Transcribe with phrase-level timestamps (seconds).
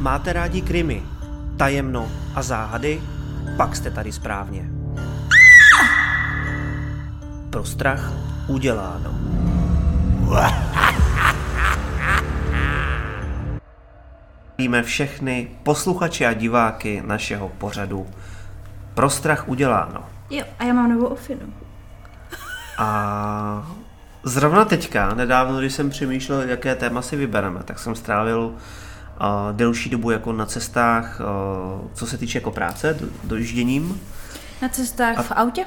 [0.00, 1.02] Máte rádi krimi,
[1.56, 3.00] tajemno a záhady?
[3.56, 4.70] Pak jste tady správně.
[7.50, 8.12] Pro strach
[8.46, 9.14] uděláno.
[14.58, 18.06] Víme všechny posluchače a diváky našeho pořadu
[18.94, 20.04] Pro strach uděláno.
[20.30, 21.52] Jo, a já mám novou ofinu.
[22.78, 23.70] A
[24.22, 28.54] zrovna teďka, nedávno, když jsem přemýšlel, jaké téma si vybereme, tak jsem strávil
[29.52, 34.00] delší dobu jako na cestách, uh, co se týče jako práce, do, dojížděním.
[34.62, 35.22] Na cestách a...
[35.22, 35.64] v autě?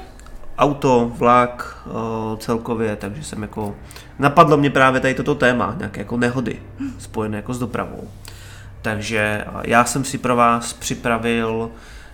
[0.58, 3.74] Auto, vlak, uh, celkově, takže jsem jako,
[4.18, 6.62] napadlo mě právě tady toto téma, nějaké jako nehody
[6.98, 8.08] spojené jako s dopravou.
[8.82, 11.70] Takže já jsem si pro vás připravil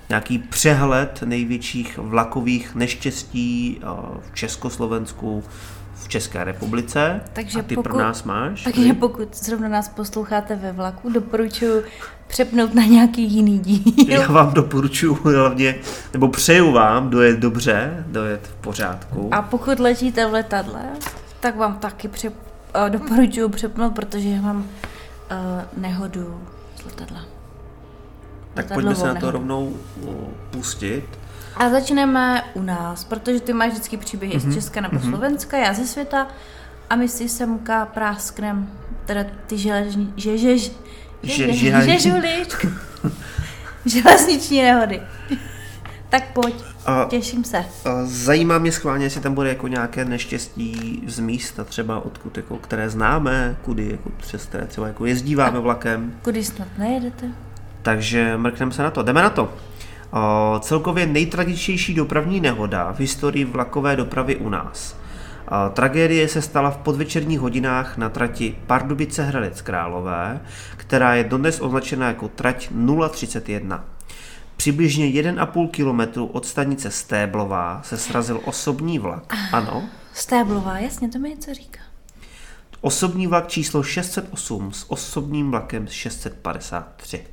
[0.08, 3.80] nějaký přehled největších vlakových neštěstí
[4.20, 5.44] v Československu,
[6.10, 7.20] České republice.
[7.32, 8.62] Takže a ty pokud, pro nás máš?
[8.62, 11.84] Takže pokud zrovna nás posloucháte ve vlaku, doporučuji
[12.26, 13.82] přepnout na nějaký jiný díl.
[14.08, 15.74] Já vám doporučuji hlavně,
[16.12, 19.34] nebo přeju vám dojet dobře, dojet v pořádku.
[19.34, 20.82] A pokud letíte v letadle,
[21.40, 22.34] tak vám taky přep,
[22.84, 24.64] uh, doporučuji přepnout, protože mám uh,
[25.76, 26.40] nehodu
[26.76, 27.20] z letadla.
[28.54, 29.76] Tak pojďme se na to rovnou
[30.50, 31.19] pustit.
[31.56, 34.40] A začneme u nás, protože ty máš vždycky příběhy mm-hmm.
[34.40, 34.54] z mhm.
[34.54, 35.08] Česka nebo mm-hmm.
[35.08, 36.26] Slovenska, já ze světa
[36.90, 38.70] a my si semka prásknem
[39.06, 40.72] teda ty železní, že, že, že,
[41.22, 42.44] že, že, že,
[43.86, 45.02] železniční nehody.
[46.08, 46.54] tak pojď,
[46.86, 47.64] a, těším se.
[47.84, 52.56] A zajímá mě schválně, jestli tam bude jako nějaké neštěstí z místa třeba odkud, jako,
[52.56, 56.14] které známe, kudy, jako přes které třeba jako jezdíváme a vlakem.
[56.22, 57.26] Kudy snad nejedete?
[57.82, 59.02] Takže mrkneme se na to.
[59.02, 59.52] Jdeme na to.
[60.60, 64.96] Celkově nejtragičtější dopravní nehoda v historii vlakové dopravy u nás.
[65.72, 70.40] Tragédie se stala v podvečerních hodinách na trati Pardubice Hradec Králové,
[70.76, 72.68] která je dodnes označena jako trať
[73.10, 73.84] 031.
[74.56, 79.34] Přibližně 1,5 kilometru od stanice Stéblová se srazil osobní vlak.
[79.52, 79.88] Ano?
[80.12, 81.80] Stéblová, jasně, to mi něco říká.
[82.80, 87.24] Osobní vlak číslo 608 s osobním vlakem 653.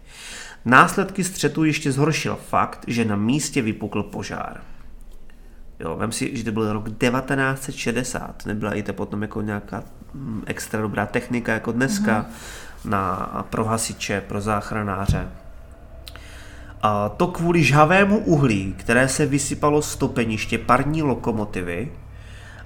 [0.67, 4.61] Následky střetu ještě zhoršil fakt, že na místě vypukl požár.
[5.79, 9.83] Jo, vem si, že to byl rok 1960, nebyla i to potom jako nějaká
[10.13, 12.89] mm, extra dobrá technika jako dneska mm-hmm.
[12.89, 15.29] na, pro hasiče, pro záchranáře.
[16.81, 21.91] A to kvůli žhavému uhlí, které se vysypalo z topeniště parní lokomotivy,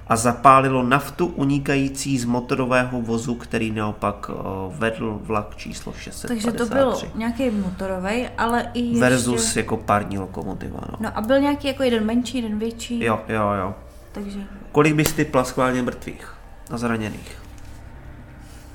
[0.06, 4.34] a zapálilo naftu unikající z motorového vozu, který naopak eh,
[4.78, 6.28] vedl vlak číslo 653.
[6.28, 9.00] Takže to byl nějaký motorový, ale i ještě...
[9.00, 10.80] Versus jako pární lokomotiva.
[10.90, 10.96] No.
[11.00, 13.04] no a byl nějaký jako jeden menší, jeden větší.
[13.04, 13.74] Jo, jo, jo.
[14.12, 14.40] Takže...
[14.72, 16.34] Kolik bys ty schválně mrtvých
[16.70, 17.42] a zraněných?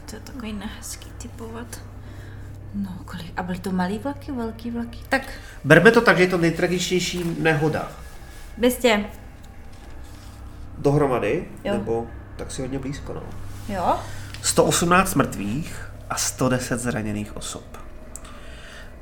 [0.09, 1.81] To je takový nehezký typovat.
[2.75, 3.33] No, kolik?
[3.37, 4.99] A byly to malý vlaky, velký vlaky?
[5.09, 5.21] Tak.
[5.63, 7.91] Berme to tak, že je to nejtragičtější nehoda.
[8.57, 9.05] Bystě
[10.77, 11.73] dohromady, jo.
[11.73, 13.23] nebo tak si hodně blízko, no.
[13.69, 13.99] Jo.
[14.41, 17.63] 118 mrtvých a 110 zraněných osob.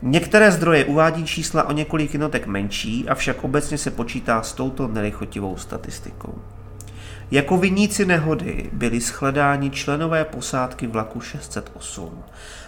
[0.01, 5.57] Některé zdroje uvádí čísla o několik jednotek menší, avšak obecně se počítá s touto nelichotivou
[5.57, 6.41] statistikou.
[7.31, 12.23] Jako viníci nehody byli shledáni členové posádky vlaku 608.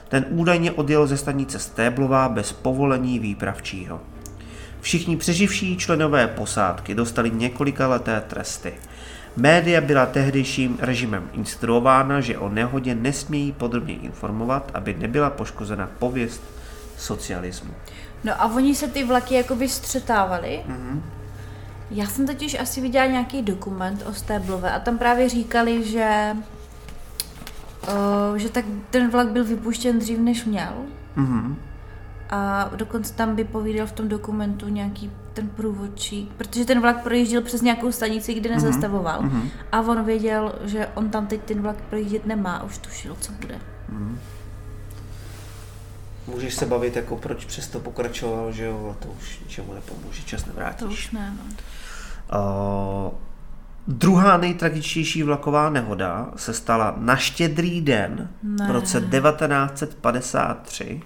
[0.09, 4.01] Ten údajně odjel ze stanice Stéblová bez povolení výpravčího.
[4.81, 8.73] Všichni přeživší členové posádky dostali několika leté tresty–
[9.37, 16.41] Média byla tehdejším režimem instruována, že o nehodě nesmějí podrobně informovat, aby nebyla poškozena pověst
[16.97, 17.73] socialismu.
[18.23, 20.63] No a oni se ty vlaky jakoby střetávali.
[20.67, 21.01] Mm-hmm.
[21.91, 26.35] Já jsem totiž asi viděla nějaký dokument o Stéblové a tam právě říkali, že
[27.87, 30.73] uh, že tak ten vlak byl vypuštěn dřív, než měl.
[31.17, 31.55] Mm-hmm.
[32.29, 37.61] A dokonce tam vypovídal v tom dokumentu nějaký ten průvodčík, protože ten vlak projížděl přes
[37.61, 39.21] nějakou stanici, kde mhm, nezastavoval.
[39.21, 39.49] Mm-hmm.
[39.71, 43.59] A on věděl, že on tam teď ten vlak projíždět nemá, už tušil, co bude.
[43.89, 44.19] Mm.
[46.27, 50.45] Můžeš se bavit, jako proč přesto pokračoval, že jo, a to už ničemu nepomůže, čas
[50.45, 50.79] nevrátíš.
[50.79, 51.43] To už ne, no.
[53.07, 53.13] Uh,
[53.87, 58.67] druhá nejtragičtější vlaková nehoda se stala na štědrý den ne.
[58.67, 61.01] v roce 1953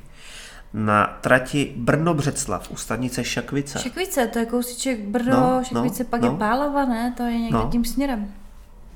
[0.74, 3.80] na trati Brno-Břeclav u stanice Šakvice.
[3.80, 6.28] Šakvice, to je kousíček Brno, no, Šakvice, no, pak no.
[6.28, 7.14] je Pálava, ne?
[7.18, 7.70] To je někde no.
[7.72, 8.32] tím směrem.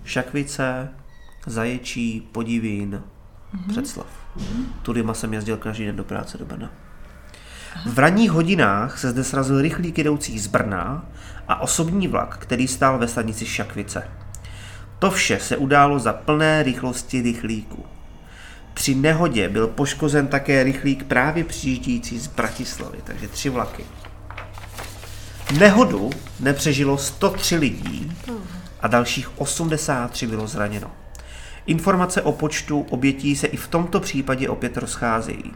[0.04, 0.90] Šakvice,
[1.46, 3.02] Zaječí, Podivín,
[3.54, 3.68] mm-hmm.
[3.68, 4.08] Břeclav.
[4.38, 4.66] Mm-hmm.
[4.82, 6.72] Tudýma jsem jezdil každý den do práce do Brna.
[7.86, 11.06] V ranních hodinách se zde srazil rychlík jedoucí z Brna
[11.48, 14.08] a osobní vlak, který stál ve stanici Šakvice.
[15.00, 17.86] To vše se událo za plné rychlosti rychlíku.
[18.86, 23.84] Při nehodě byl poškozen také rychlík právě přijíždějící z Bratislavy, takže tři vlaky.
[25.60, 26.10] Nehodu
[26.40, 28.12] nepřežilo 103 lidí
[28.80, 30.92] a dalších 83 bylo zraněno.
[31.66, 35.54] Informace o počtu obětí se i v tomto případě opět rozcházejí.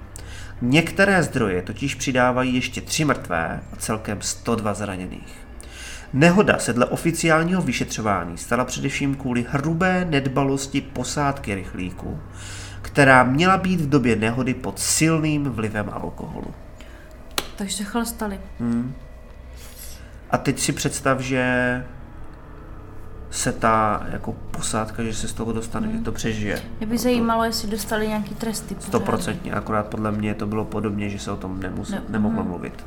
[0.61, 5.47] Některé zdroje totiž přidávají ještě tři mrtvé a celkem 102 zraněných.
[6.13, 12.19] Nehoda se dle oficiálního vyšetřování stala především kvůli hrubé nedbalosti posádky rychlíku,
[12.91, 16.53] která měla být v době nehody pod silným vlivem alkoholu.
[17.55, 18.39] Takže se chlastali.
[18.59, 18.93] Hmm.
[20.31, 21.43] A teď si představ, že
[23.31, 25.97] se ta jako posádka, že se z toho dostane, hmm.
[25.97, 26.61] že to přežije.
[26.79, 28.75] Mě by zajímalo, jestli dostali nějaký tresty.
[28.79, 32.49] Stoprocentně, akorát podle mě to bylo podobně, že se o tom nemus- ne, nemohlo hmm.
[32.49, 32.85] mluvit.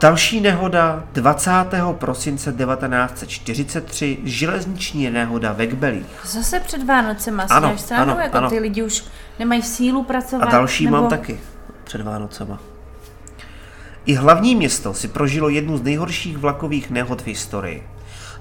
[0.00, 1.50] Další nehoda 20.
[1.92, 6.06] prosince 1943, železniční nehoda ve Gbelích.
[6.24, 8.50] Zase před Vánocema si ano, stranu, ano, jako ano.
[8.50, 9.04] ty lidi už
[9.38, 10.48] nemají sílu pracovat.
[10.48, 10.96] A další nebo...
[10.96, 11.40] mám taky
[11.84, 12.58] před Vánocema.
[14.06, 17.88] I hlavní město si prožilo jednu z nejhorších vlakových nehod v historii.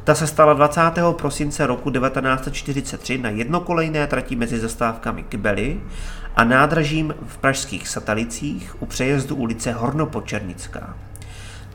[0.04, 0.82] Ta se stala 20.
[1.12, 5.82] prosince roku 1943 na jednokolejné trati mezi zastávkami Kbely
[6.36, 10.96] a nádražím v pražských Satalicích u přejezdu ulice Hornopočernická.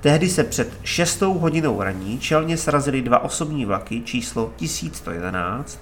[0.02, 5.80] Tehdy se před 6 hodinou raní čelně srazily dva osobní vlaky číslo 1111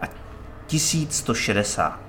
[0.00, 0.06] a
[0.66, 2.00] 1160.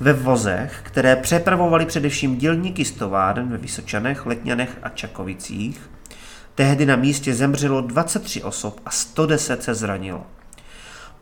[0.00, 5.90] Ve vozech, které přepravovaly především dělníky z továren ve Vysočanech, Letňanech a Čakovicích,
[6.54, 10.26] tehdy na místě zemřelo 23 osob a 110 se zranilo.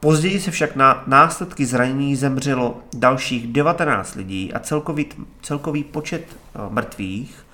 [0.00, 5.06] Později se však na následky zranění zemřelo dalších 19 lidí a celkový,
[5.42, 7.46] celkový počet eh, mrtvých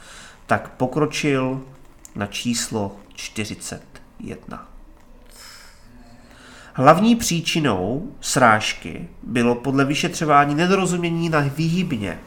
[0.47, 1.61] tak pokročil
[2.19, 4.69] na číslo 41.
[6.73, 12.19] Hlavní příčinou srážky bylo podle vyšetřování nedorozumění na výhybně.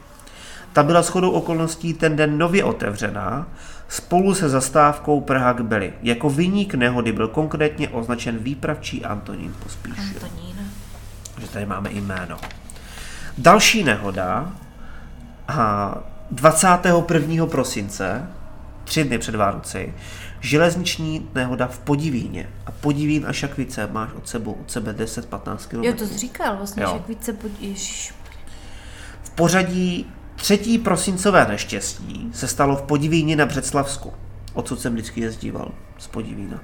[0.72, 3.48] Ta byla shodou okolností ten den nově otevřená
[3.88, 5.92] spolu se zastávkou Praha Kbely.
[6.02, 10.20] Jako vyník nehody byl konkrétně označen výpravčí Antonín Pospíšil.
[10.22, 10.56] Antonín.
[11.38, 12.36] Že tady máme jméno.
[13.38, 14.52] Další nehoda
[16.30, 17.46] 21.
[17.46, 18.28] prosince
[18.92, 19.94] tři dny před Vánoci,
[20.40, 22.48] železniční nehoda v Podivíně.
[22.66, 25.84] A Podivín a Šakvice máš od, sebe, od sebe 10-15 km.
[25.84, 26.88] Jo, to jsi říkal, vlastně jo.
[26.92, 28.14] Šakvice Podivíš.
[29.22, 30.06] V pořadí
[30.36, 34.12] třetí prosincové neštěstí se stalo v Podivíně na Břeclavsku.
[34.54, 36.60] Odsud jsem vždycky jezdíval z Podivína.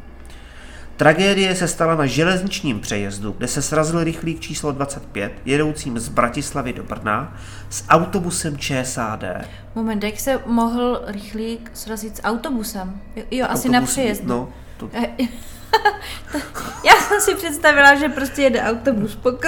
[0.98, 6.72] Tragédie se stala na železničním přejezdu, kde se srazil rychlík číslo 25, jedoucím z Bratislavy
[6.72, 7.36] do Brna,
[7.70, 9.24] s autobusem ČSAD.
[9.74, 13.00] Moment, jak se mohl rychlík srazit s autobusem?
[13.16, 14.28] Jo, jo asi na přejezdu.
[14.28, 14.90] No, to...
[16.84, 19.32] Já jsem si představila, že prostě jede autobus po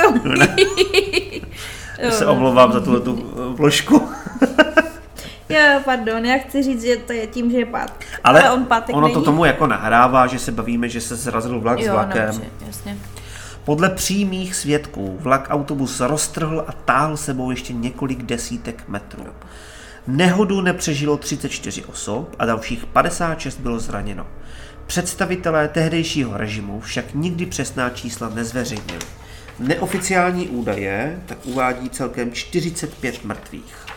[1.98, 4.08] Já se omlouvám za tuhle tu vložku.
[5.84, 8.04] Pardon, já chci říct, že to je tím, že je pát.
[8.24, 9.14] Ale, Ale on pátek ono není.
[9.14, 12.26] to tomu jako nahrává, že se bavíme, že se zrazil vlak jo, s vlakem.
[12.26, 12.98] Dobře, jasně.
[13.64, 19.26] Podle přímých svědků vlak autobus roztrhl a táhl sebou ještě několik desítek metrů.
[20.06, 24.26] Nehodu nepřežilo 34 osob a dalších 56 bylo zraněno.
[24.86, 29.06] Představitelé tehdejšího režimu však nikdy přesná čísla nezveřejnili.
[29.58, 33.89] Neoficiální údaje tak uvádí celkem 45 mrtvých.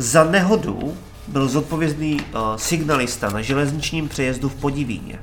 [0.00, 0.96] Za nehodu
[1.28, 5.18] byl zodpovědný uh, signalista na železničním přejezdu v Podivíně.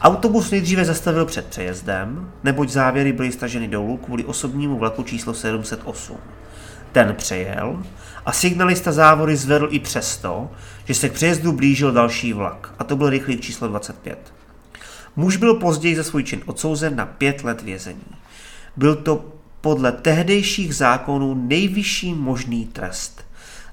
[0.00, 6.16] Autobus nejdříve zastavil před přejezdem, neboť závěry byly staženy dolů kvůli osobnímu vlaku číslo 708.
[6.92, 7.82] Ten přejel
[8.26, 10.50] a signalista závory zvedl i přesto,
[10.84, 14.34] že se k přejezdu blížil další vlak, a to byl rychlík číslo 25.
[15.16, 18.16] Muž byl později za svůj čin odsouzen na pět let vězení.
[18.76, 19.24] Byl to
[19.60, 23.27] podle tehdejších zákonů nejvyšší možný trest.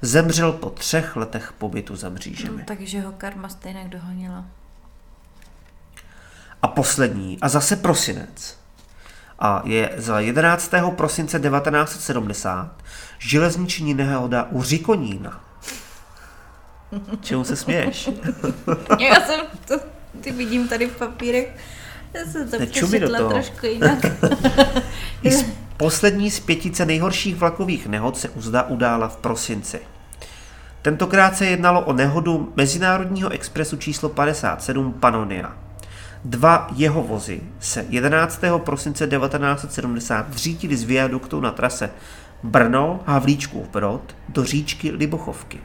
[0.06, 2.58] Zemřel po třech letech pobytu za mřížemi.
[2.58, 4.46] No, takže ho karma stejně dohonila.
[6.62, 8.58] A poslední, a zase prosinec,
[9.40, 10.72] a je za 11.
[10.96, 12.84] prosince 1970
[13.20, 15.44] železniční nehoda u Řikonína.
[17.22, 18.10] Čemu se směješ?
[19.00, 19.80] Já jsem to,
[20.22, 21.58] ty vidím tady v papírech.
[22.14, 24.00] Já jsem to přečetla trošku jinak.
[25.78, 29.80] Poslední z pětice nejhorších vlakových nehod se uzda udála v prosinci.
[30.86, 35.56] Tentokrát se jednalo o nehodu Mezinárodního expresu číslo 57 Panonia.
[36.26, 38.42] Dva jeho vozy se 11.
[38.58, 41.90] prosince 1970 řítili z viaduktu na trase
[42.44, 45.60] Brno Havlíčkův Brod do říčky Libochovky.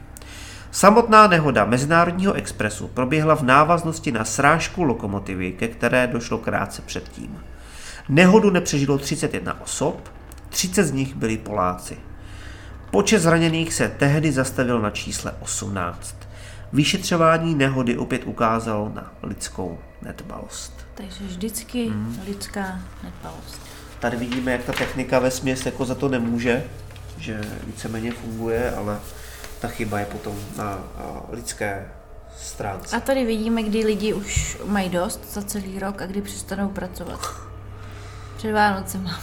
[0.71, 7.39] Samotná nehoda Mezinárodního expresu proběhla v návaznosti na srážku lokomotivy, ke které došlo krátce předtím.
[8.09, 10.09] Nehodu nepřežilo 31 osob
[10.49, 11.97] 30 z nich byli Poláci.
[12.91, 16.15] Počet zraněných se tehdy zastavil na čísle 18.
[16.73, 20.73] Vyšetřování nehody opět ukázalo na lidskou nedbalost.
[20.95, 22.19] Takže vždycky hmm.
[22.25, 23.61] lidská nedbalost.
[23.99, 26.63] Tady vidíme, jak ta technika ve směs jako za to nemůže,
[27.17, 28.99] že víceméně funguje, ale
[29.59, 30.79] ta chyba je potom na
[31.29, 31.87] lidské
[32.37, 32.95] stránce.
[32.95, 37.19] A tady vidíme, kdy lidi už mají dost za celý rok a kdy přestanou pracovat.
[38.37, 39.19] Před Vánocema.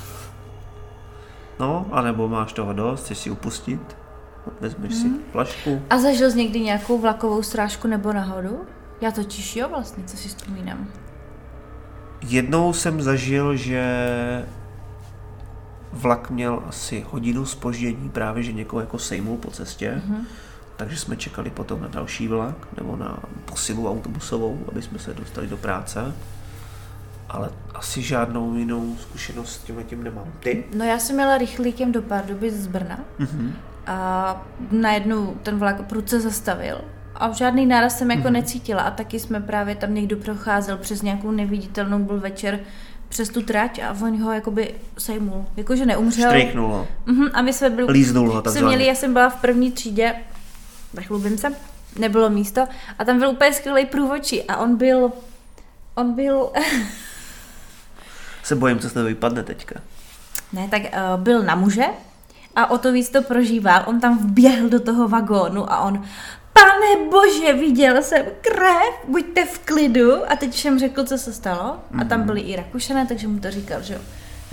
[1.60, 3.96] No, anebo máš toho dost, chceš si upustit,
[4.60, 5.02] vezmeš hmm.
[5.02, 5.82] si flašku.
[5.90, 8.60] A zažil jsi někdy nějakou vlakovou srážku nebo nahodu?
[9.00, 10.88] Já totiž jo vlastně, co si vzpomínám.
[12.22, 13.84] Jednou jsem zažil, že
[15.92, 20.02] vlak měl asi hodinu spoždění, právě že někoho jako sejmul po cestě.
[20.06, 20.24] Mm-hmm.
[20.76, 25.46] Takže jsme čekali potom na další vlak nebo na posilu autobusovou, aby jsme se dostali
[25.46, 26.14] do práce.
[27.28, 30.32] Ale asi žádnou jinou zkušenost s tím tím nemám.
[30.40, 30.64] Ty?
[30.74, 33.52] No já jsem měla rychlíkem do Pardubic z Brna mm-hmm.
[33.86, 36.80] a najednou ten vlak prudce zastavil
[37.14, 38.32] a žádný náraz jsem jako mm-hmm.
[38.32, 42.60] necítila a taky jsme právě tam někdo procházel přes nějakou neviditelnou, byl večer
[43.08, 45.44] přes tu trať a on ho jakoby sejmul.
[45.56, 46.32] Jakože neumřel.
[46.56, 46.88] Ho.
[47.06, 47.92] Uh-huh, a my jsme byli...
[47.92, 50.14] Líznul ho jsme měli, já jsem byla v první třídě,
[50.94, 51.52] nechlubím se,
[51.98, 52.66] nebylo místo
[52.98, 55.12] a tam byl úplně skvělý průvočí a on byl,
[55.94, 56.50] on byl...
[58.48, 59.80] se bojím, co z toho vypadne teďka.
[60.52, 61.84] Ne, tak uh, byl na muže
[62.56, 63.82] a o to víc to prožíval.
[63.86, 66.04] On tam vběhl do toho vagónu a on
[66.52, 70.32] pane bože, viděl jsem krev, buďte v klidu.
[70.32, 71.76] A teď všem řekl, co se stalo.
[72.00, 72.26] A tam mhm.
[72.26, 74.00] byli i Rakušané, takže mu to říkal, že jo.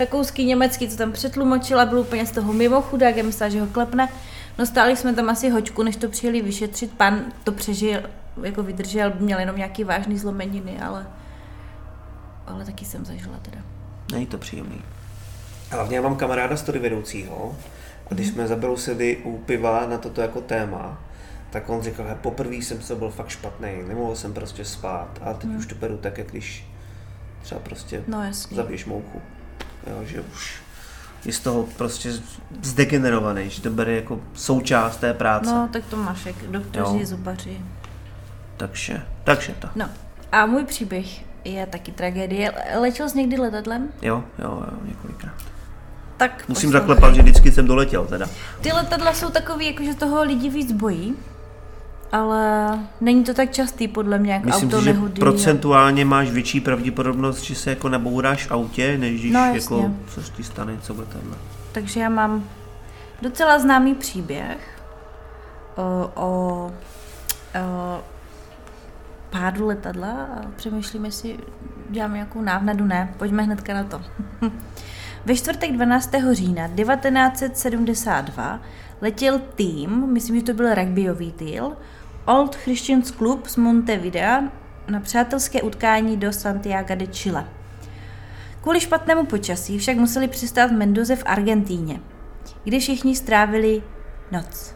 [0.00, 3.60] Rakouský, německý, co tam přetlumočil a byl úplně z toho mimo chudák, já myslela, že
[3.60, 4.08] ho klepne.
[4.58, 6.92] No stáli jsme tam asi hoďku, než to přijeli vyšetřit.
[6.92, 8.00] Pan to přežil,
[8.42, 11.06] jako vydržel, měl jenom nějaký vážný zlomeniny, ale,
[12.46, 13.75] ale taky jsem zažila teda.
[14.12, 14.82] Není to příjemný.
[15.70, 17.56] Hlavně já mám kamaráda story vedoucího
[18.10, 18.32] a když mm.
[18.32, 20.98] jsme zabrousili u piva na toto jako téma,
[21.50, 25.32] tak on říkal, že poprvé jsem to byl fakt špatný, nemohl jsem prostě spát a
[25.32, 25.58] teď hmm.
[25.58, 26.66] už to beru tak, jak když
[27.42, 29.22] třeba prostě no, zabiješ mouchu.
[29.86, 30.54] Jo, že už
[31.24, 32.12] je z toho prostě
[32.62, 35.50] zdegenerovaný, že to bere jako součást té práce.
[35.54, 37.60] No, tak to máš jak doktoři, zubaři.
[38.56, 39.68] Takže, takže to.
[39.74, 39.90] No,
[40.32, 42.52] a můj příběh je taky tragédie.
[42.80, 43.88] Letěl jsi někdy letadlem?
[44.02, 45.34] Jo, jo, jo, několikrát.
[46.16, 46.80] Tak Musím poslouchej.
[46.80, 48.26] zaklepat, že vždycky jsem doletěl teda.
[48.60, 51.16] Ty letadla jsou takový, jakože toho lidi víc bojí
[52.12, 56.60] ale není to tak častý podle mě, jak Myslím auto si, že procentuálně máš větší
[56.60, 60.94] pravděpodobnost, že se jako nabouráš v autě, než když no, jako, co ti stane, co
[60.94, 61.36] tenhle.
[61.72, 62.44] Takže já mám
[63.22, 64.80] docela známý příběh
[65.76, 66.26] o, o,
[67.60, 68.00] o
[69.40, 71.38] pádu letadla a přemýšlíme si,
[71.90, 74.02] děláme nějakou návnadu, ne, pojďme hnedka na to.
[75.24, 76.10] Ve čtvrtek 12.
[76.32, 78.60] října 1972
[79.00, 81.62] letěl tým, myslím, že to byl rugbyový tým,
[82.24, 84.42] Old Christians Club z Montevidea
[84.88, 87.48] na přátelské utkání do Santiago de Chile.
[88.62, 92.00] Kvůli špatnému počasí však museli přistát v Mendoze v Argentíně,
[92.64, 93.82] kde všichni strávili
[94.32, 94.74] noc.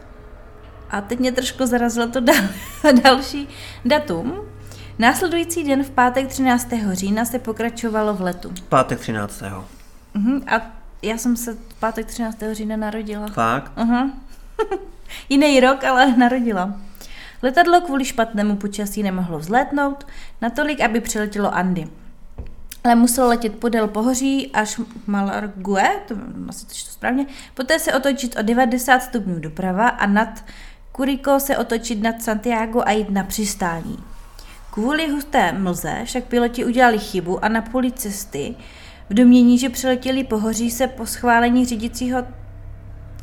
[0.89, 2.43] A teď mě trošku zarazilo to dal,
[3.03, 3.47] další
[3.85, 4.50] datum.
[5.01, 6.67] Následující den v pátek 13.
[6.91, 8.53] října se pokračovalo v letu.
[8.69, 9.41] Pátek 13.
[9.41, 10.43] Uh-huh.
[10.47, 10.61] A
[11.01, 12.37] já jsem se v pátek 13.
[12.51, 13.27] října narodila.
[13.27, 13.71] Fakt?
[13.77, 14.11] Uh-huh.
[15.29, 16.73] Jiný rok, ale narodila.
[17.41, 20.07] Letadlo kvůli špatnému počasí nemohlo vzlétnout,
[20.41, 21.87] natolik, aby přiletělo Andy.
[22.83, 26.15] Ale muselo letět podél pohoří až Malargue, to
[26.49, 30.45] asi to správně, poté se otočit o 90 stupňů doprava a nad
[30.95, 34.10] Curicó se otočit nad Santiago a jít na přistání.
[34.71, 38.55] Kvůli husté mlze však piloti udělali chybu a na půli cesty
[39.09, 42.23] v domění, že přiletěli pohoří se po schválení řídícího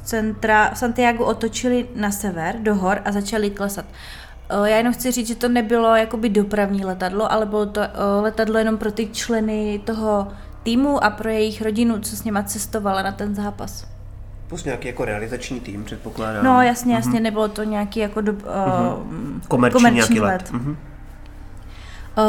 [0.04, 3.84] centra Santiago otočili na sever, do hor a začali klesat.
[4.64, 7.80] Já jenom chci říct, že to nebylo jakoby dopravní letadlo, ale bylo to
[8.20, 10.28] letadlo jenom pro ty členy toho
[10.62, 13.86] týmu a pro jejich rodinu, co s nima cestovala na ten zápas.
[14.48, 16.44] Plus nějaký jako realizační tým, předpokládám.
[16.44, 17.22] No jasně, jasně, uh-huh.
[17.22, 19.40] nebylo to nějaký jako do, uh, uh-huh.
[19.48, 20.30] komerční, komerční let.
[20.30, 20.52] let.
[20.52, 20.76] Uh-huh.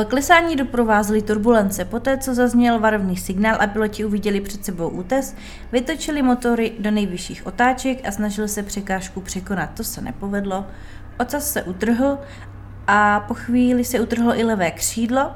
[0.08, 1.86] Klesání doprovázely turbulence.
[1.86, 5.36] Poté, co zazněl varovný signál a piloti uviděli před sebou útes,
[5.72, 9.70] vytočili motory do nejvyšších otáček a snažili se překážku překonat.
[9.74, 10.66] To se nepovedlo.
[11.20, 12.18] Ocas se utrhl
[12.88, 15.32] a po chvíli se utrhlo i levé křídlo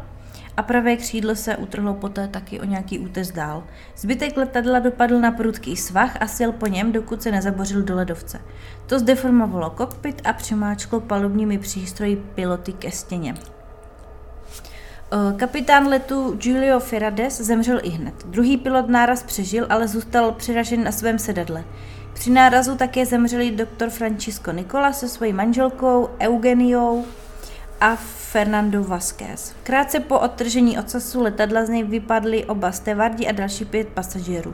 [0.57, 3.63] a pravé křídlo se utrhlo poté taky o nějaký útes dál.
[3.98, 8.41] Zbytek letadla dopadl na prudký svah a sil po něm, dokud se nezabořil do ledovce.
[8.86, 13.36] To zdeformovalo kokpit a přimáčklo palubními přístroji piloty ke stěně.
[15.38, 18.13] Kapitán letu Giulio Ferrades zemřel i hned.
[18.25, 21.63] Druhý pilot náraz přežil, ale zůstal přiražen na svém sedadle.
[22.13, 27.05] Při nárazu také zemřeli doktor Francisco Nicola se svojí manželkou Eugeniou
[27.82, 27.96] a
[28.32, 29.55] Fernando Vázquez.
[29.63, 34.53] Krátce po odtržení ocasu letadla z něj vypadli oba stevardi a další pět pasažérů.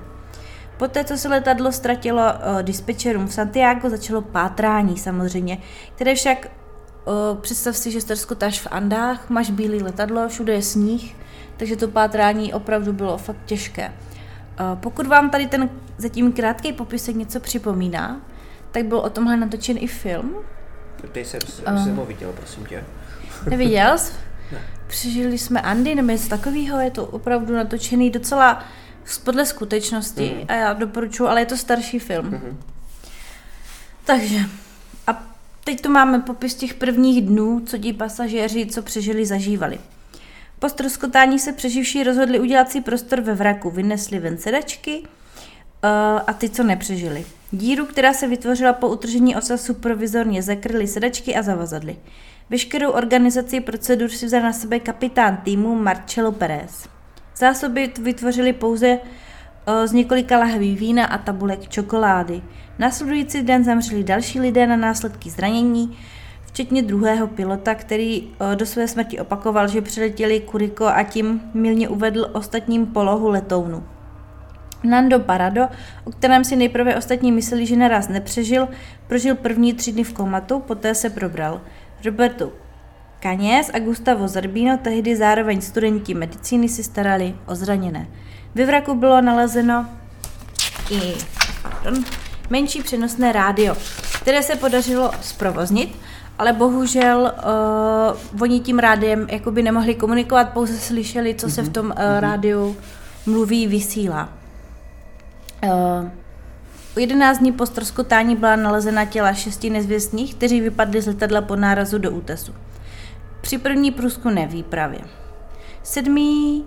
[0.78, 5.58] Poté, co se letadlo ztratilo uh, dispečerům v Santiago, začalo pátrání samozřejmě,
[5.96, 6.48] které však,
[7.42, 8.16] představ si, že jste
[8.60, 11.16] v Andách, máš bílé letadlo, všude je sníh,
[11.58, 13.94] takže to pátrání opravdu bylo fakt těžké.
[14.76, 18.22] Pokud vám tady ten zatím krátký popisek něco připomíná,
[18.72, 20.36] tak byl o tomhle natočen i film.
[21.12, 22.84] Ty jsem, uh, jsem ho viděl, prosím tě.
[23.50, 24.14] Neviděl jsi?
[24.52, 24.62] Ne.
[24.88, 28.64] Přežili jsme Andy nebo něco takového, je to opravdu natočený docela
[29.24, 30.46] podle skutečnosti mm.
[30.48, 32.32] a já doporučuji, ale je to starší film.
[32.32, 32.56] Mm-hmm.
[34.06, 34.40] Takže
[35.64, 39.80] teď tu máme popis těch prvních dnů, co ti pasažéři, co přežili, zažívali.
[40.60, 45.06] Po stroskotání se přeživší rozhodli udělat si prostor ve vraku, vynesli ven sedačky uh,
[46.28, 47.26] a ty, co nepřežili.
[47.52, 51.98] Díru, která se vytvořila po utržení osasu, provizorně zakryli sedačky a zavazadly.
[52.50, 56.88] Veškerou organizaci procedur si vzal na sebe kapitán týmu Marcelo Pérez.
[57.38, 59.00] Zásoby vytvořili pouze
[59.86, 62.42] z několika lahví vína a tabulek čokolády.
[62.80, 65.98] Následující den zemřeli další lidé na následky zranění,
[66.46, 72.30] včetně druhého pilota, který do své smrti opakoval, že přiletěli Kuriko a tím milně uvedl
[72.34, 73.84] ostatním polohu letounu.
[74.84, 75.68] Nando Parado,
[76.04, 78.68] o kterém si nejprve ostatní mysleli, že naraz nepřežil,
[79.08, 81.62] prožil první tři dny v komatu, poté se probral.
[82.06, 82.52] Roberto
[83.20, 88.08] Kaněz a Gustavo Zerbino, tehdy zároveň studenti medicíny, si starali o zraněné.
[88.56, 89.86] Ve vraku bylo nalezeno
[90.92, 91.14] i
[91.64, 92.04] pardon,
[92.50, 93.76] menší přenosné rádio,
[94.22, 95.96] které se podařilo zprovoznit,
[96.38, 97.34] ale bohužel
[98.34, 102.78] uh, oni tím rádiem jakoby nemohli komunikovat, pouze slyšeli, co se v tom uh, rádiu
[103.26, 104.30] mluví, vysílá.
[105.64, 106.10] Uh,
[106.96, 111.98] 11 dní po stroskotání byla nalezena těla šesti nezvěstných, kteří vypadli z letadla po nárazu
[111.98, 112.54] do útesu.
[113.42, 115.00] Při první průzkumné výpravě.
[115.84, 116.66] Sedmý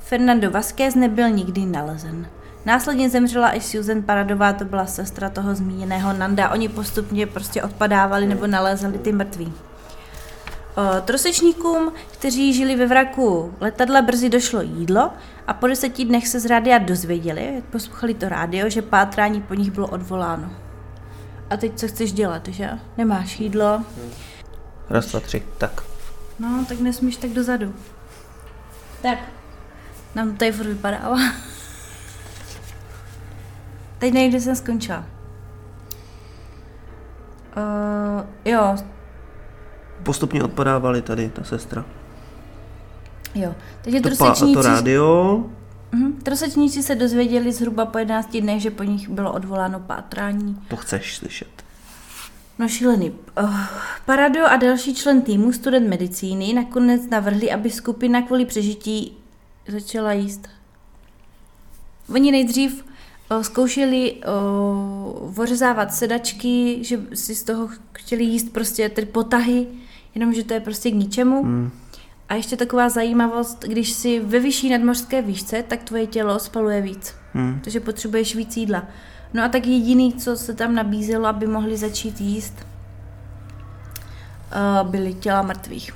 [0.00, 2.26] Fernando Vázquez nebyl nikdy nalezen.
[2.68, 6.50] Následně zemřela i Susan Paradová, to byla sestra toho zmíněného Nanda.
[6.50, 9.52] Oni postupně prostě odpadávali nebo nalézali ty mrtví.
[10.76, 15.10] O, trosečníkům, kteří žili ve vraku letadla, brzy došlo jídlo
[15.46, 19.54] a po deseti dnech se z rádia dozvěděli, jak poslouchali to rádio, že pátrání po
[19.54, 20.50] nich bylo odvoláno.
[21.50, 22.70] A teď co chceš dělat, že?
[22.96, 23.82] Nemáš jídlo.
[24.90, 25.82] Raz, dva, tři, tak.
[26.38, 27.74] No, tak nesmíš tak dozadu.
[29.02, 29.18] Tak,
[30.14, 31.18] nám to tady furt vypadává.
[33.98, 35.04] Teď nejde jsem skončila.
[37.56, 38.76] Uh, jo.
[40.02, 41.84] Postupně odpadávali tady ta sestra.
[43.34, 43.54] Jo.
[43.82, 45.44] Takže to, pa, to rádio.
[45.92, 46.12] Mhm.
[46.12, 50.62] Trosečníci se dozvěděli zhruba po 11 dnech, že po nich bylo odvoláno pátrání.
[50.68, 51.48] To chceš slyšet.
[52.58, 53.10] No šílený.
[53.10, 53.60] Uh,
[54.04, 59.16] Parado a další člen týmu, student medicíny, nakonec navrhli, aby skupina kvůli přežití
[59.68, 60.48] začala jíst.
[62.14, 62.84] Oni nejdřív
[63.42, 69.66] zkoušeli uh, ořezávat sedačky, že si z toho chtěli jíst prostě ty potahy,
[70.14, 71.42] jenomže to je prostě k ničemu.
[71.42, 71.70] Hmm.
[72.28, 77.14] A ještě taková zajímavost, když si ve vyšší nadmořské výšce, tak tvoje tělo spaluje víc.
[77.32, 77.60] Hmm.
[77.64, 78.86] Takže potřebuješ víc jídla.
[79.34, 82.54] No a tak jediný, co se tam nabízelo, aby mohli začít jíst,
[84.52, 85.94] eh, byly těla mrtvých.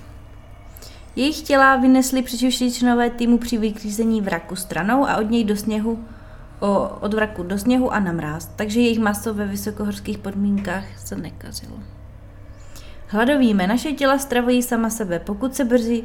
[1.17, 6.05] Jejich těla vynesli přeživší členové týmu při vyklízení vraku stranou a od něj do sněhu,
[7.01, 11.79] od vraku do sněhu a na mráz, takže jejich maso ve vysokohorských podmínkách se nekazilo.
[13.07, 16.05] Hladovíme, naše těla stravují sama sebe, pokud se brzy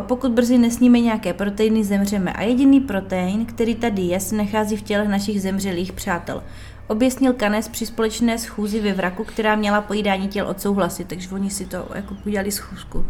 [0.00, 2.32] pokud brzy nesníme nějaké proteiny, zemřeme.
[2.32, 6.42] A jediný protein, který tady je, se nachází v tělech našich zemřelých přátel.
[6.86, 11.66] Objasnil Kanes při společné schůzi ve vraku, která měla pojídání těl odsouhlasit, takže oni si
[11.66, 13.06] to jako udělali schůzku.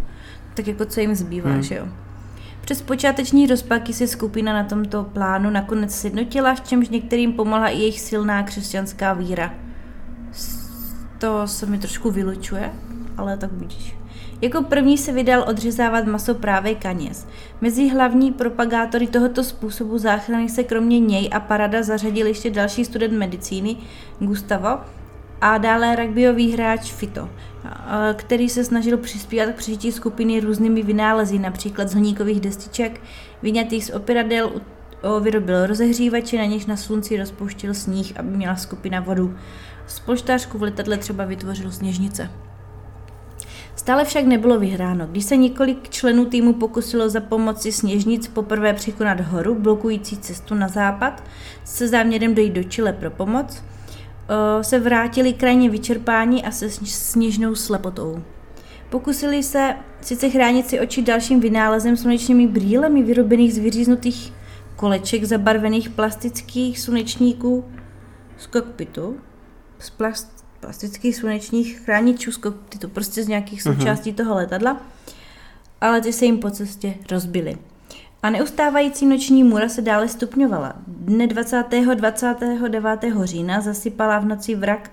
[0.54, 1.62] Tak jako co jim zbývá, hmm.
[1.62, 1.88] že jo.
[2.68, 7.78] Přes počáteční rozpaky se skupina na tomto plánu nakonec sjednotila, v čemž některým pomohla i
[7.78, 9.54] jejich silná křesťanská víra.
[11.18, 12.72] To se mi trošku vylučuje,
[13.16, 13.96] ale tak budíš.
[14.40, 17.26] Jako první se vydal odřezávat maso právě Kaněz.
[17.60, 23.12] Mezi hlavní propagátory tohoto způsobu záchrany se kromě něj a Parada zařadil ještě další student
[23.12, 23.76] medicíny,
[24.20, 24.78] Gustavo,
[25.40, 27.28] a dále rugbyový hráč Fito,
[28.14, 33.00] který se snažil přispívat k přežití skupiny různými vynálezy, například z hliníkových destiček,
[33.42, 34.52] vyňatých z operadel,
[35.20, 39.34] vyrobil rozehřívače, na něž na slunci rozpouštěl sníh, aby měla skupina vodu.
[39.86, 42.30] Z polštářku v letadle třeba vytvořil sněžnice.
[43.76, 45.06] Stále však nebylo vyhráno.
[45.06, 50.68] Když se několik členů týmu pokusilo za pomoci sněžnic poprvé překonat horu, blokující cestu na
[50.68, 51.22] západ,
[51.64, 53.62] se záměrem dojít do Chile pro pomoc,
[54.62, 58.22] se vrátili krajně vyčerpání a se sněžnou slepotou.
[58.90, 64.32] Pokusili se sice chránit si oči dalším vynálezem slunečními brýlemi vyrobených z vyříznutých
[64.76, 67.64] koleček zabarvených plastických slunečníků
[68.38, 69.16] z kokpitu,
[69.78, 73.74] z plast, plastických slunečních chráničů z kokpitu, prostě z nějakých mhm.
[73.74, 74.16] součástí uh-huh.
[74.16, 74.80] toho letadla,
[75.80, 77.58] ale ty se jim po cestě rozbily.
[78.22, 80.72] A neustávající noční můra se dále stupňovala.
[80.86, 81.64] Dne 20.
[81.94, 83.00] 29.
[83.24, 84.90] října zasypala v noci vrak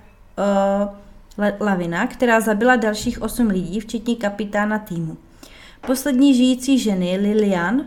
[1.38, 5.18] uh, lavina, která zabila dalších 8 lidí, včetně kapitána týmu.
[5.88, 7.86] Poslední žijící ženy Lilian, uh,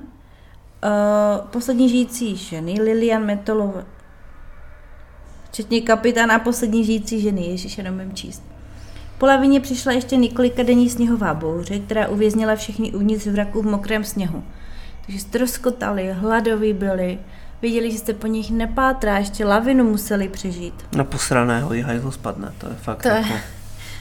[1.50, 3.84] poslední žijící ženy Lilian Metolova,
[5.50, 8.42] včetně kapitána a poslední žijící ženy, ježiš, jenom číst.
[9.18, 14.04] Po lavině přišla ještě několika denní sněhová bouře, která uvěznila všechny uvnitř vraku v mokrém
[14.04, 14.42] sněhu.
[15.08, 17.18] Takže stroskotali, hladoví byli,
[17.62, 20.74] viděli, že jste po nich nepátrá, ještě lavinu museli přežít.
[20.96, 23.28] Na posraného jí hajzl spadne, to je fakt to jako...
[23.28, 23.42] Je...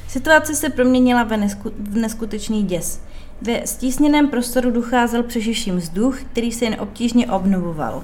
[0.07, 1.71] Situace se proměnila ve nesku...
[1.79, 3.01] v neskutečný děs.
[3.41, 8.03] Ve stísněném prostoru docházel přežiším vzduch, který se jen obtížně obnovoval.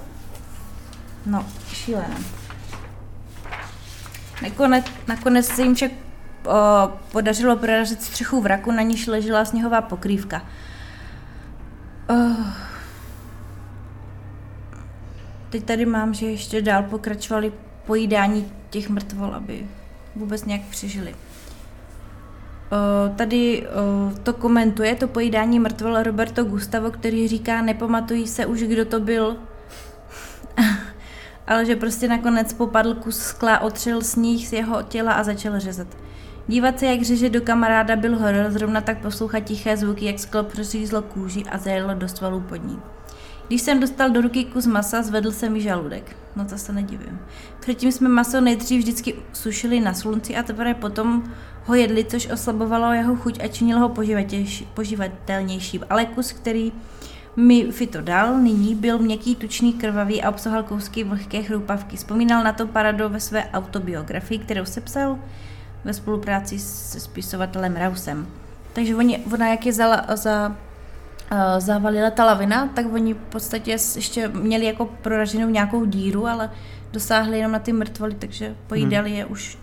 [1.26, 2.18] No, šílené.
[4.42, 5.92] Nakonec, nakonec se jim však
[6.46, 6.52] o,
[7.12, 10.42] podařilo prorazit střechu vraku, na níž ležela sněhová pokrývka.
[12.10, 12.14] O,
[15.54, 17.52] teď tady mám, že ještě dál pokračovali
[17.86, 19.68] pojídání těch mrtvol, aby
[20.16, 21.16] vůbec nějak přežili.
[21.16, 21.18] O,
[23.16, 28.86] tady o, to komentuje, to pojídání mrtvol Roberto Gustavo, který říká, nepamatují se už, kdo
[28.86, 29.38] to byl
[31.48, 35.88] ale že prostě nakonec popadl kus skla, otřel sníh z jeho těla a začal řezat.
[36.48, 40.44] Dívat se, jak řeže do kamaráda byl horor, zrovna tak poslouchat tiché zvuky, jak sklo
[40.44, 42.80] prořízlo kůži a zajelo do svalů pod ní.
[43.54, 46.16] Když jsem dostal do ruky kus masa, zvedl se mi žaludek.
[46.36, 47.20] No to se nedivím.
[47.60, 51.24] Předtím jsme maso nejdřív vždycky sušili na slunci a teprve potom
[51.66, 53.96] ho jedli, což oslabovalo jeho chuť a činilo ho
[54.74, 55.86] poživatelnějším.
[55.90, 56.72] Ale kus, který
[57.36, 61.98] mi Fito dal, nyní byl měkký, tučný, krvavý a obsahoval kousky vlhké chrupavky.
[61.98, 65.20] Vzpomínal na to Parado ve své autobiografii, kterou sepsal
[65.84, 68.28] ve spolupráci se spisovatelem Rausem.
[68.74, 70.56] Takže oni, ona jak je za, za
[71.58, 76.52] zavalila ta lavina, tak oni v podstatě ještě měli jako proraženou nějakou díru, ale
[76.92, 79.18] dosáhli jenom na ty mrtvoly, takže pojídali hmm.
[79.18, 79.58] je už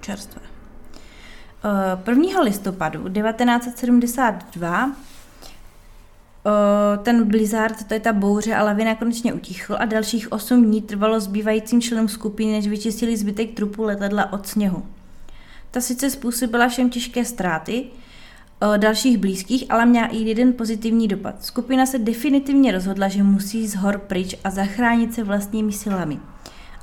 [0.00, 0.42] čerstvé.
[2.06, 2.40] Uh, 1.
[2.40, 4.90] listopadu 1972
[7.02, 11.20] ten blizzard, to je ta bouře a lavina konečně utichl a dalších 8 dní trvalo
[11.20, 14.86] zbývajícím členům skupiny, než vyčistili zbytek trupu letadla od sněhu.
[15.70, 17.84] Ta sice způsobila všem těžké ztráty,
[18.76, 21.44] dalších blízkých, ale měla i jeden pozitivní dopad.
[21.44, 26.18] Skupina se definitivně rozhodla, že musí z hor pryč a zachránit se vlastními silami.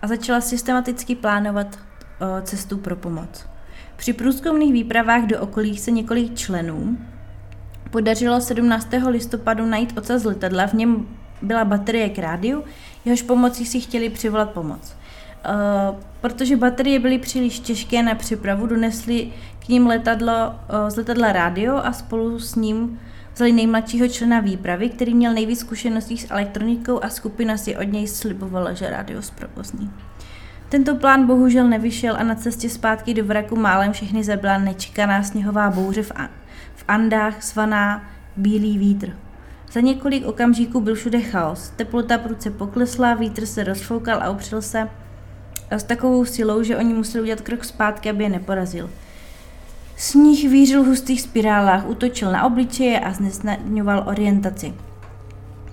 [0.02, 1.80] A začala systematicky plánovat
[2.44, 3.46] cestu pro pomoc.
[3.96, 6.98] Při průzkumných výpravách do okolí se několik členů,
[7.92, 8.88] podařilo 17.
[9.08, 11.08] listopadu najít ocas letadla, v něm
[11.42, 12.64] byla baterie k rádiu,
[13.06, 14.96] jehož pomocí si chtěli přivolat pomoc.
[15.50, 19.34] Uh, protože baterie byly příliš těžké na přepravu, donesli
[19.66, 23.00] k ním letadlo, uh, z letadla rádio a spolu s ním
[23.34, 28.08] vzali nejmladšího člena výpravy, který měl nejvíc zkušeností s elektronikou a skupina si od něj
[28.08, 29.92] slibovala, že rádio zprovozní.
[30.70, 35.70] Tento plán bohužel nevyšel a na cestě zpátky do vraku málem všechny zabila nečekaná sněhová
[35.70, 36.12] bouře v
[36.76, 38.04] v Andách svaná
[38.38, 39.18] bílý vítr.
[39.72, 41.70] Za několik okamžiků byl všude chaos.
[41.70, 44.90] Teplota prudce poklesla, vítr se rozfoukal a opřel se
[45.80, 48.90] s takovou silou, že oni museli udělat krok zpátky, aby je neporazil.
[49.98, 54.74] Sníh vířil v hustých spirálách, útočil na obličeje a znesnadňoval orientaci.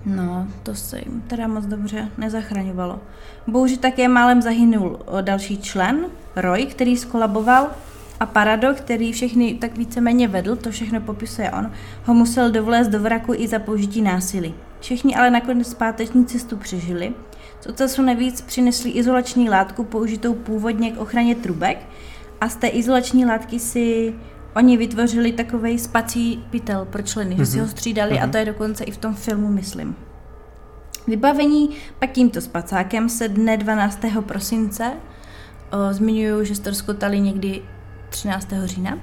[0.06, 3.00] No, to se jim teda moc dobře nezachraňovalo.
[3.46, 6.06] Bouři také málem zahynul další člen,
[6.36, 7.66] Roy, který skolaboval
[8.20, 11.72] a Parado, který všechny tak víceméně vedl, to všechno popisuje on,
[12.04, 14.54] ho musel dovolézt do vraku i za použití násilí.
[14.80, 17.14] Všichni ale nakonec zpáteční cestu přežili.
[17.60, 21.78] Z ocasu navíc přinesli izolační látku použitou původně k ochraně trubek
[22.40, 24.14] a z té izolační látky si
[24.56, 27.38] oni vytvořili takový spací pytel pro členy, mm-hmm.
[27.38, 27.70] že si ho mhm.
[27.70, 28.22] střídali mm-hmm.
[28.22, 28.30] a mhm.
[28.30, 29.96] to je dokonce i v tom filmu, myslím.
[31.06, 34.00] Vybavení pak tímto spacákem se dne 12.
[34.20, 34.92] prosince
[35.90, 37.62] zmiňují, že ztroskotali někdy
[38.10, 38.48] 13.
[38.64, 38.98] října.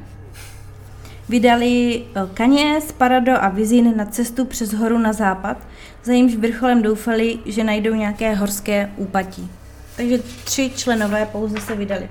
[1.30, 5.58] Vydali eh, Kaněz, Parado a Vizin na cestu přes horu na západ,
[6.06, 9.52] za jímž vrcholem doufali, že najdou nějaké horské úpatí.
[9.96, 12.10] Takže tři členové pouze se vydali.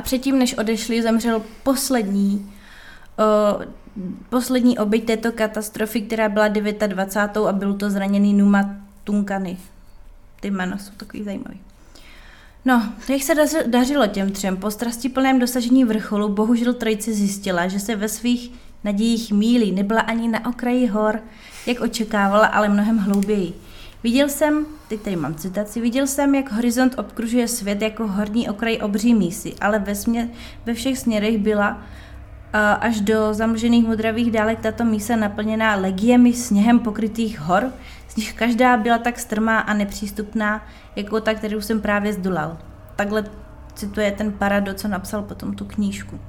[0.00, 2.52] a předtím, než odešli, zemřel poslední
[3.56, 3.64] uh,
[4.28, 7.48] poslední oběť této katastrofy, která byla 29.
[7.48, 9.58] a byl to zraněný Numa Tunkany.
[10.40, 11.60] Ty jména jsou takový zajímavý.
[12.64, 13.34] No, jak se
[13.66, 14.56] dařilo těm třem?
[14.56, 14.68] Po
[15.12, 18.52] plném dosažení vrcholu bohužel trojice zjistila, že se ve svých
[18.84, 19.72] nadějích mílí.
[19.72, 21.20] Nebyla ani na okraji hor,
[21.66, 23.54] jak očekávala, ale mnohem hlouběji.
[24.02, 28.78] Viděl jsem, teď tady mám citaci, viděl jsem, jak horizont obkružuje svět jako horní okraj
[28.82, 30.28] obří mísy, ale ve, směr,
[30.66, 31.80] ve všech směrech byla uh,
[32.80, 37.72] až do zamlžených modravých dálek tato mísa naplněná legiemi sněhem pokrytých hor,
[38.08, 40.66] z nich každá byla tak strmá a nepřístupná,
[40.96, 42.58] jako ta, kterou jsem právě zdolal.
[42.96, 43.24] Takhle
[43.74, 46.20] cituje ten Parado, co napsal potom tu knížku.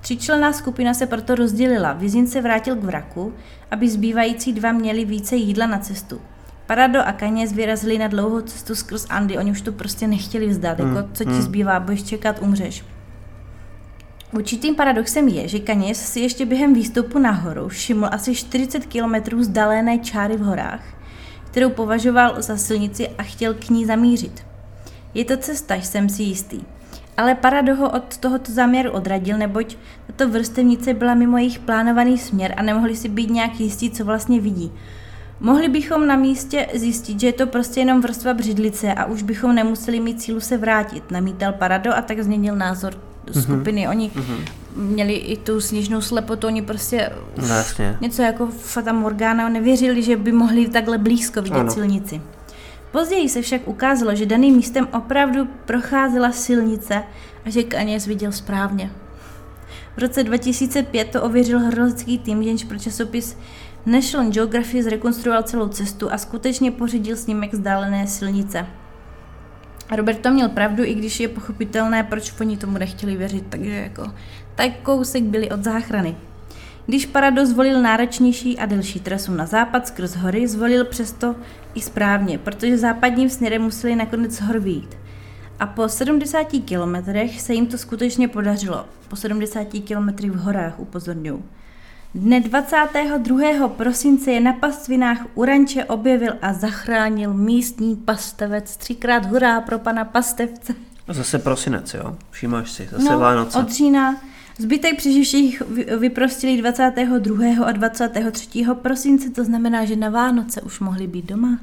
[0.00, 1.92] Tříčlenná skupina se proto rozdělila.
[1.92, 3.32] Vizin se vrátil k vraku,
[3.70, 6.20] aby zbývající dva měli více jídla na cestu.
[6.66, 10.80] Parado a Kaněz vyrazili na dlouhou cestu skrz Andy, oni už to prostě nechtěli vzdát,
[10.80, 10.96] hmm.
[10.96, 11.42] jako co ti hmm.
[11.42, 12.84] zbývá, budeš čekat, umřeš.
[14.32, 19.98] Určitým paradoxem je, že Kaněz si ještě během výstupu nahoru všiml asi 40 km vzdálené
[19.98, 20.82] čáry v horách,
[21.50, 24.46] kterou považoval za silnici a chtěl k ní zamířit.
[25.14, 26.60] Je to cesta, jsem si jistý.
[27.20, 32.54] Ale Parado ho od tohoto záměru odradil, neboť tato vrstevnice byla mimo jejich plánovaný směr
[32.56, 34.72] a nemohli si být nějak jistí, co vlastně vidí.
[35.40, 39.54] Mohli bychom na místě zjistit, že je to prostě jenom vrstva břidlice a už bychom
[39.54, 42.92] nemuseli mít cílu se vrátit, namítal Parado a tak změnil názor
[43.26, 43.42] mm-hmm.
[43.42, 43.88] skupiny.
[43.88, 44.44] Oni mm-hmm.
[44.76, 47.12] měli i tu sněžnou slepotu, oni prostě
[47.48, 47.96] Jasně.
[48.00, 51.70] něco jako Fata Morgana nevěřili, že by mohli takhle blízko vidět ano.
[51.70, 52.20] silnici.
[52.92, 57.02] Později se však ukázalo, že daným místem opravdu procházela silnice
[57.44, 58.90] a že Kaněz viděl správně.
[59.96, 63.36] V roce 2005 to ověřil horologický tým, jenž pro časopis
[63.86, 68.66] National Geographic zrekonstruoval celou cestu a skutečně pořídil snímek vzdálené silnice.
[69.96, 74.12] Robert to měl pravdu, i když je pochopitelné, proč oni tomu nechtěli věřit, takže jako
[74.54, 76.16] tak kousek byli od záchrany.
[76.90, 81.36] Když Parado zvolil náročnější a delší trasu na západ skrz hory, zvolil přesto
[81.74, 84.96] i správně, protože západním směrem museli nakonec hor výjít.
[85.60, 88.86] A po 70 kilometrech se jim to skutečně podařilo.
[89.08, 91.44] Po 70 kilometrech v horách, upozorňuji.
[92.14, 93.68] Dne 22.
[93.68, 98.76] prosince je na pastvinách Uranče objevil a zachránil místní pastevec.
[98.76, 100.74] Třikrát hurá pro pana pastevce.
[101.08, 102.16] A zase prosinec, jo?
[102.30, 103.58] Všimáš si, zase no, Vánoce.
[103.58, 104.29] od října.
[104.60, 105.62] Zbytek přeživších
[105.98, 107.66] vyprostili 22.
[107.66, 108.66] a 23.
[108.82, 111.48] prosince, to znamená, že na Vánoce už mohli být doma.
[111.48, 111.56] Uh,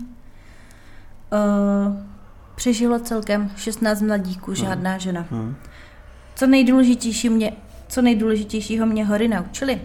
[2.56, 5.00] přežilo celkem 16 mladíků, žádná hmm.
[5.00, 5.26] žena.
[5.32, 5.56] Hmm.
[6.36, 7.54] Co nejdůležitější mě,
[7.88, 9.82] co nejdůležitějšího mě hory naučili?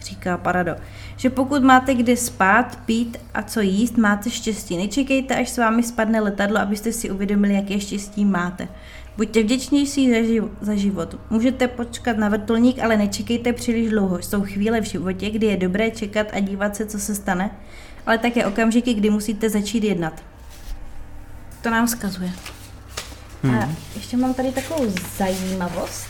[0.00, 0.76] říká Parado,
[1.16, 4.76] že pokud máte kde spát, pít a co jíst, máte štěstí.
[4.76, 8.68] Nečekejte, až s vámi spadne letadlo, abyste si uvědomili, jaké štěstí máte.
[9.18, 11.16] Buďte vděčnější za, živ- za život.
[11.30, 14.18] Můžete počkat na vrtulník, ale nečekejte příliš dlouho.
[14.18, 17.50] Jsou chvíle v životě, kdy je dobré čekat a dívat se, co se stane,
[18.06, 20.22] ale také okamžiky, kdy musíte začít jednat.
[21.62, 22.32] To nám vzkazuje.
[23.42, 23.58] Hmm.
[23.58, 26.06] A ještě mám tady takovou zajímavost.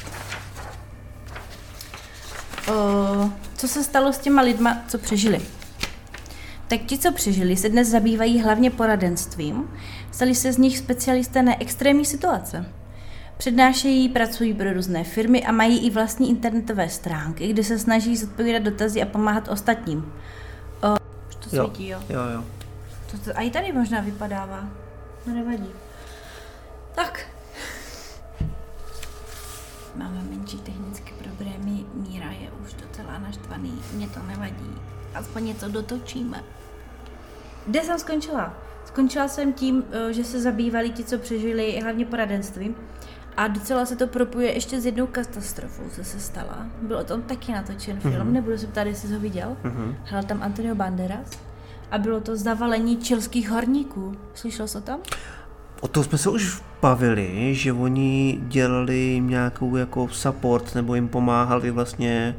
[2.73, 5.40] O, co se stalo s těma lidma, co přežili?
[6.68, 9.71] Tak ti, co přežili, se dnes zabývají hlavně poradenstvím.
[10.12, 12.66] Stali se z nich specialisté na extrémní situace.
[13.38, 18.62] Přednášejí, pracují pro různé firmy a mají i vlastní internetové stránky, kde se snaží zodpovídat
[18.62, 20.12] dotazy a pomáhat ostatním.
[20.83, 20.96] O,
[21.29, 21.64] už to jo.
[21.64, 22.03] svítí, jo?
[22.09, 22.44] Jo, jo.
[23.11, 24.68] To, to, a i tady možná vypadává.
[25.27, 25.68] No nevadí.
[26.94, 27.27] Tak.
[29.94, 34.74] Máme menší technické problémy, Míra je už docela naštvaný, mě to nevadí.
[35.14, 36.44] Aspoň něco dotočíme.
[37.66, 38.55] Kde jsem skončila?
[38.85, 42.77] Skončila jsem tím, eh, že se zabývali ti, co přežili hlavně poradenstvím.
[43.38, 46.66] A docela se to propuje ještě s jednou katastrofou, co se stala.
[46.83, 48.33] Byl o tom taky natočen film, mm-hmm.
[48.33, 49.57] nebudu se ptát, jestli jsi ho viděl.
[49.64, 49.94] Mm-hmm.
[50.05, 51.31] Hrál tam Antonio Banderas.
[51.90, 54.16] A bylo to zavalení čilských horníků.
[54.35, 55.01] Slyšel jsi o tom?
[55.81, 61.70] O tom jsme se už bavili, že oni dělali nějakou jako support nebo jim pomáhali
[61.70, 62.37] vlastně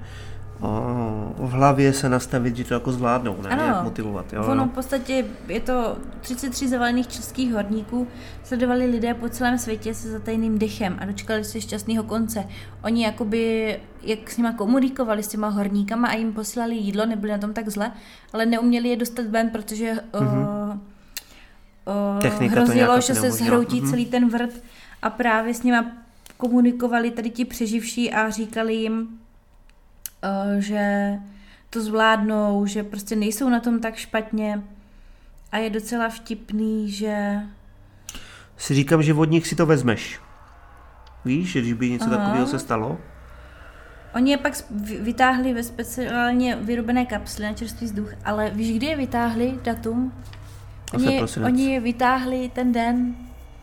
[1.37, 3.49] v hlavě se nastavit, že to jako zvládnou, ne?
[3.49, 4.33] Ano, Jak motivovat.
[4.33, 8.07] Jo, ono v podstatě je to 33 zavalených českých horníků,
[8.43, 12.43] sledovali lidé po celém světě se zatajným dechem a dočkali se šťastného konce.
[12.83, 17.37] Oni jakoby, jak s nima komunikovali s těma horníkama a jim posílali jídlo, nebyli na
[17.37, 17.91] tom tak zle,
[18.33, 20.77] ale neuměli je dostat ven, protože mm-hmm.
[21.87, 23.89] uh, uh, hrozilo, že se zhroutí mm-hmm.
[23.89, 24.63] celý ten vrt
[25.01, 25.85] a právě s nima
[26.37, 29.18] komunikovali tady ti přeživší a říkali jim,
[30.59, 31.13] že
[31.69, 34.63] to zvládnou, že prostě nejsou na tom tak špatně
[35.51, 37.41] a je docela vtipný, že...
[38.57, 40.19] Si říkám, že od nich si to vezmeš.
[41.25, 42.17] Víš, že když by něco Aha.
[42.17, 42.97] takového se stalo?
[44.15, 44.53] Oni je pak
[45.01, 50.13] vytáhli ve speciálně vyrobené kapsly na čerstvý vzduch, ale víš, kdy je vytáhli datum?
[50.93, 53.15] Oni, oni je vytáhli ten den,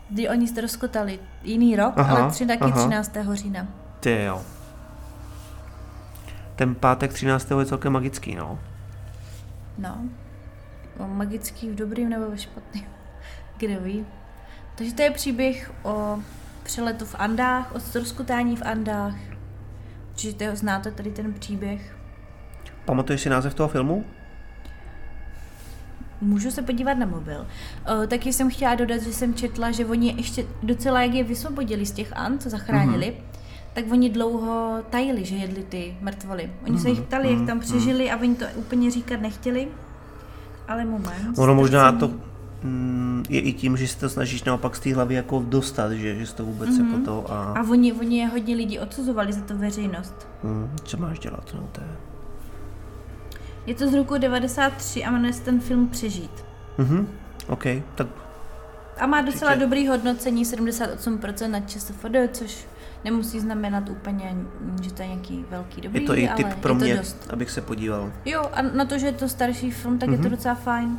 [0.09, 1.19] kdy oni se rozkotali.
[1.43, 2.87] Jiný rok, Aha, ale tři taky aha.
[2.87, 3.17] 13.
[3.33, 3.67] října.
[3.99, 4.41] Ty jo.
[6.57, 7.51] Ten pátek 13.
[7.59, 8.59] je celkem magický, no.
[9.77, 10.09] No.
[10.97, 12.85] O magický v dobrým nebo ve špatným.
[13.57, 14.05] Kde ví.
[14.75, 16.19] Takže to je příběh o
[16.63, 19.15] přeletu v Andách, o rozkotání v Andách.
[20.11, 21.97] Určitě ho znáte tady ten příběh.
[22.85, 24.05] Pamatuješ si název toho filmu?
[26.21, 27.47] Můžu se podívat na mobil.
[27.91, 31.85] Uh, taky jsem chtěla dodat, že jsem četla, že oni ještě docela, jak je vysvobodili
[31.85, 33.36] z těch ant, zachránili, mm-hmm.
[33.77, 36.51] Tak oni dlouho tajili, že jedli ty mrtvoly.
[36.65, 36.81] Oni mm-hmm.
[36.81, 39.67] se jich ptali, jak tam přežili a oni to úplně říkat nechtěli.
[40.67, 41.37] Ale moment.
[41.37, 42.11] Ono možná to
[42.63, 46.15] mm, je i tím, že si to snažíš naopak z té hlavy jako dostat, že,
[46.15, 46.93] že to vůbec mm-hmm.
[46.93, 50.27] jako to a, A oni, oni je hodně lidí odsuzovali za to veřejnost.
[50.43, 51.95] mm, co máš dělat, no to je.
[53.65, 56.45] Je to z roku 93 a jmenuje se ten film Přežít.
[56.77, 57.07] Mhm,
[57.47, 57.63] OK,
[57.95, 58.07] tak
[58.99, 59.65] A má docela Určitě.
[59.65, 62.67] dobrý hodnocení 78% na ČSFD, což
[63.03, 64.35] nemusí znamenat úplně,
[64.81, 66.97] že to je nějaký velký dobrý, je to i ale tip pro je to mě,
[66.97, 67.27] dost.
[67.29, 68.11] abych se podíval.
[68.25, 70.13] Jo, a na to, že je to starší film, tak mm-hmm.
[70.13, 70.97] je to docela fajn.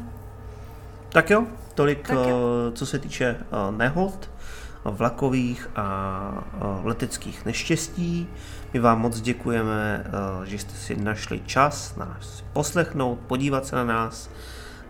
[1.09, 2.41] Tak jo, tolik, Tak jo.
[2.69, 6.45] eh, co se týče eh, nehod, eh, vlakových a
[6.85, 8.29] leteckých neštěstí.
[8.73, 10.05] My vám moc děkujeme,
[10.45, 14.31] že jste si našli čas nás poslechnout, podívat se na nás.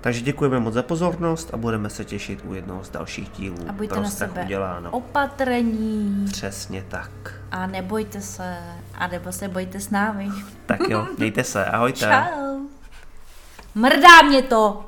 [0.01, 3.57] Takže děkujeme moc za pozornost a budeme se těšit u jednoho z dalších dílů.
[3.69, 4.91] A buďte Pro na sebe uděláno.
[4.91, 7.11] opatrní Přesně tak.
[7.51, 8.57] a nebojte se,
[8.95, 10.29] a nebo se bojte s námi.
[10.67, 11.99] Tak jo, mějte se, ahojte.
[12.01, 12.59] Čau.
[13.75, 14.85] Mrdá mě to!